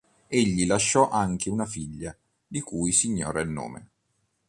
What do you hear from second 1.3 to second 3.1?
una figlia, di cui si